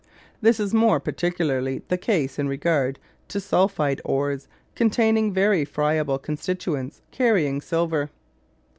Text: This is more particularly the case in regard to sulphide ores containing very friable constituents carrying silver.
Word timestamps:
This 0.41 0.59
is 0.59 0.73
more 0.73 0.99
particularly 0.99 1.83
the 1.87 1.95
case 1.95 2.39
in 2.39 2.47
regard 2.47 2.97
to 3.27 3.39
sulphide 3.39 4.01
ores 4.03 4.47
containing 4.73 5.31
very 5.31 5.63
friable 5.63 6.17
constituents 6.17 7.03
carrying 7.11 7.61
silver. 7.61 8.09